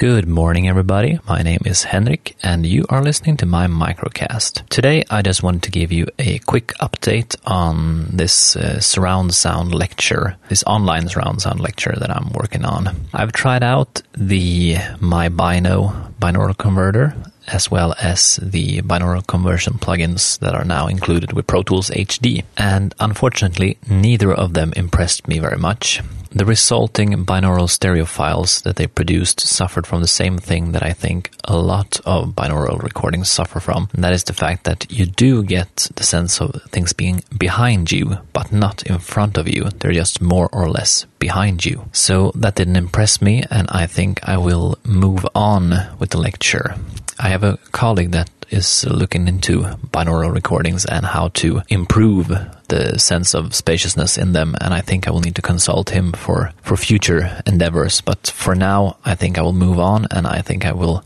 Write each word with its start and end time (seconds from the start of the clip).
Good 0.00 0.26
morning, 0.26 0.66
everybody. 0.66 1.20
My 1.28 1.42
name 1.42 1.60
is 1.66 1.84
Henrik, 1.84 2.34
and 2.42 2.64
you 2.64 2.86
are 2.88 3.02
listening 3.02 3.36
to 3.36 3.44
my 3.44 3.66
microcast. 3.66 4.66
Today, 4.70 5.04
I 5.10 5.20
just 5.20 5.42
wanted 5.42 5.62
to 5.64 5.70
give 5.70 5.92
you 5.92 6.06
a 6.18 6.38
quick 6.38 6.68
update 6.80 7.36
on 7.44 8.06
this 8.10 8.56
uh, 8.56 8.80
surround 8.80 9.34
sound 9.34 9.74
lecture, 9.74 10.38
this 10.48 10.64
online 10.66 11.06
surround 11.10 11.42
sound 11.42 11.60
lecture 11.60 11.94
that 11.98 12.10
I'm 12.10 12.32
working 12.32 12.64
on. 12.64 12.96
I've 13.12 13.32
tried 13.32 13.62
out 13.62 14.00
the 14.14 14.76
My 15.00 15.28
Bino 15.28 15.92
binaural 16.18 16.56
converter 16.56 17.14
as 17.46 17.70
well 17.70 17.94
as 18.00 18.38
the 18.42 18.82
binaural 18.82 19.26
conversion 19.26 19.74
plugins 19.74 20.38
that 20.40 20.54
are 20.54 20.64
now 20.64 20.86
included 20.86 21.32
with 21.32 21.46
Pro 21.46 21.62
Tools 21.62 21.90
HD. 21.90 22.44
And 22.56 22.94
unfortunately, 23.00 23.78
neither 23.88 24.32
of 24.32 24.54
them 24.54 24.72
impressed 24.76 25.28
me 25.28 25.38
very 25.38 25.58
much. 25.58 26.00
The 26.32 26.44
resulting 26.44 27.24
binaural 27.24 27.68
stereo 27.68 28.04
files 28.04 28.62
that 28.62 28.76
they 28.76 28.86
produced 28.86 29.40
suffered 29.40 29.84
from 29.84 30.00
the 30.00 30.06
same 30.06 30.38
thing 30.38 30.70
that 30.72 30.82
I 30.82 30.92
think 30.92 31.32
a 31.42 31.56
lot 31.56 31.98
of 32.06 32.36
binaural 32.36 32.80
recordings 32.80 33.28
suffer 33.28 33.58
from. 33.58 33.88
And 33.92 34.04
that 34.04 34.12
is 34.12 34.22
the 34.22 34.32
fact 34.32 34.62
that 34.62 34.86
you 34.92 35.06
do 35.06 35.42
get 35.42 35.88
the 35.96 36.04
sense 36.04 36.40
of 36.40 36.62
things 36.70 36.92
being 36.92 37.24
behind 37.36 37.90
you, 37.90 38.18
but 38.32 38.52
not 38.52 38.84
in 38.84 39.00
front 39.00 39.38
of 39.38 39.48
you. 39.48 39.70
They're 39.80 39.90
just 39.90 40.20
more 40.20 40.48
or 40.52 40.68
less 40.70 41.04
behind 41.18 41.66
you. 41.66 41.86
So 41.90 42.30
that 42.36 42.54
didn't 42.54 42.76
impress 42.76 43.20
me, 43.20 43.42
and 43.50 43.68
I 43.68 43.86
think 43.86 44.20
I 44.22 44.36
will 44.38 44.78
move 44.84 45.26
on 45.34 45.74
with 45.98 46.10
the 46.10 46.20
lecture. 46.20 46.76
I 47.22 47.28
have 47.28 47.44
a 47.44 47.58
colleague 47.70 48.12
that 48.12 48.30
is 48.48 48.86
looking 48.86 49.28
into 49.28 49.60
binaural 49.92 50.32
recordings 50.32 50.86
and 50.86 51.04
how 51.04 51.28
to 51.28 51.60
improve 51.68 52.28
the 52.68 52.98
sense 52.98 53.34
of 53.34 53.54
spaciousness 53.54 54.16
in 54.16 54.32
them. 54.32 54.56
And 54.58 54.72
I 54.72 54.80
think 54.80 55.06
I 55.06 55.10
will 55.10 55.20
need 55.20 55.36
to 55.36 55.42
consult 55.42 55.90
him 55.90 56.12
for, 56.12 56.52
for 56.62 56.78
future 56.78 57.42
endeavors. 57.46 58.00
But 58.00 58.28
for 58.28 58.54
now, 58.54 58.96
I 59.04 59.14
think 59.14 59.36
I 59.36 59.42
will 59.42 59.52
move 59.52 59.78
on 59.78 60.06
and 60.10 60.26
I 60.26 60.40
think 60.40 60.64
I 60.64 60.72
will, 60.72 61.04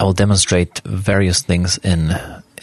I 0.00 0.02
will 0.02 0.12
demonstrate 0.12 0.80
various 0.84 1.40
things 1.40 1.78
in, 1.78 2.10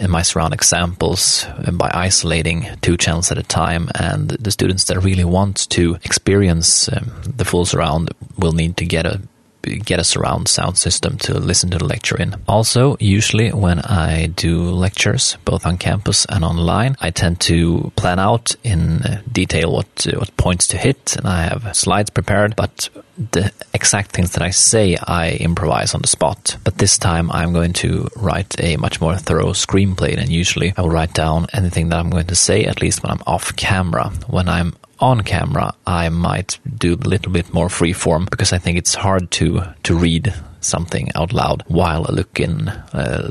in 0.00 0.10
my 0.10 0.22
surround 0.22 0.52
examples 0.52 1.46
by 1.72 1.92
isolating 1.94 2.66
two 2.80 2.96
channels 2.96 3.30
at 3.30 3.38
a 3.38 3.44
time. 3.44 3.88
And 3.94 4.30
the 4.30 4.50
students 4.50 4.84
that 4.86 4.98
really 4.98 5.24
want 5.24 5.70
to 5.70 5.94
experience 6.02 6.92
um, 6.92 7.12
the 7.24 7.44
full 7.44 7.66
surround 7.66 8.10
will 8.36 8.52
need 8.52 8.78
to 8.78 8.84
get 8.84 9.06
a 9.06 9.20
get 9.62 10.00
a 10.00 10.04
surround 10.04 10.48
sound 10.48 10.78
system 10.78 11.18
to 11.18 11.38
listen 11.38 11.70
to 11.70 11.78
the 11.78 11.84
lecture 11.84 12.16
in. 12.16 12.34
Also, 12.48 12.96
usually 13.00 13.50
when 13.50 13.80
I 13.80 14.26
do 14.26 14.70
lectures, 14.70 15.36
both 15.44 15.66
on 15.66 15.78
campus 15.78 16.26
and 16.26 16.44
online, 16.44 16.96
I 17.00 17.10
tend 17.10 17.40
to 17.42 17.92
plan 17.96 18.18
out 18.18 18.54
in 18.62 19.02
uh, 19.02 19.22
detail 19.30 19.72
what 19.72 20.06
uh, 20.06 20.18
what 20.18 20.36
points 20.36 20.68
to 20.68 20.76
hit, 20.76 21.16
and 21.16 21.26
I 21.26 21.42
have 21.42 21.76
slides 21.76 22.10
prepared. 22.10 22.56
But 22.56 22.88
the 23.16 23.52
exact 23.74 24.12
things 24.12 24.32
that 24.32 24.42
I 24.42 24.50
say, 24.50 24.96
I 24.96 25.32
improvise 25.32 25.94
on 25.94 26.02
the 26.02 26.08
spot. 26.08 26.56
But 26.64 26.78
this 26.78 26.98
time, 26.98 27.30
I'm 27.30 27.52
going 27.52 27.72
to 27.74 28.08
write 28.16 28.54
a 28.58 28.76
much 28.76 29.00
more 29.00 29.16
thorough 29.16 29.52
screenplay 29.52 30.16
than 30.16 30.30
usually. 30.30 30.74
I 30.76 30.82
will 30.82 30.90
write 30.90 31.14
down 31.14 31.46
anything 31.52 31.88
that 31.90 31.98
I'm 31.98 32.10
going 32.10 32.26
to 32.28 32.34
say, 32.34 32.64
at 32.64 32.80
least 32.80 33.02
when 33.02 33.12
I'm 33.12 33.22
off 33.26 33.54
camera. 33.56 34.10
When 34.28 34.48
I'm 34.48 34.74
on 35.02 35.20
camera, 35.22 35.74
I 35.86 36.08
might 36.08 36.58
do 36.78 36.94
a 36.94 37.08
little 37.08 37.32
bit 37.32 37.52
more 37.52 37.68
free 37.68 37.92
form 37.92 38.26
because 38.30 38.52
I 38.52 38.58
think 38.58 38.78
it's 38.78 38.94
hard 38.94 39.30
to 39.32 39.62
to 39.82 39.94
read 39.94 40.32
something 40.60 41.10
out 41.16 41.32
loud 41.32 41.64
while 41.66 42.06
looking 42.08 42.68
uh, 42.68 43.30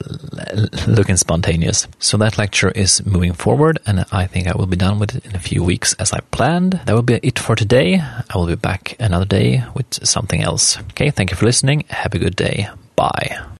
looking 0.86 1.18
spontaneous. 1.18 1.88
So 2.00 2.18
that 2.18 2.38
lecture 2.38 2.72
is 2.72 3.04
moving 3.06 3.34
forward, 3.34 3.80
and 3.88 4.06
I 4.12 4.28
think 4.28 4.48
I 4.48 4.56
will 4.56 4.68
be 4.68 4.76
done 4.76 5.00
with 5.00 5.16
it 5.16 5.26
in 5.26 5.36
a 5.36 5.40
few 5.40 5.64
weeks 5.64 5.94
as 5.94 6.14
I 6.14 6.20
planned. 6.32 6.82
That 6.86 6.94
will 6.94 7.02
be 7.02 7.20
it 7.24 7.40
for 7.40 7.56
today. 7.56 8.02
I 8.02 8.38
will 8.38 8.48
be 8.48 8.56
back 8.56 8.96
another 9.00 9.26
day 9.26 9.64
with 9.74 10.06
something 10.06 10.42
else. 10.42 10.78
Okay, 10.92 11.10
thank 11.10 11.32
you 11.32 11.38
for 11.38 11.46
listening. 11.46 11.86
Have 11.90 12.14
a 12.14 12.20
good 12.20 12.36
day. 12.36 12.68
Bye. 12.96 13.42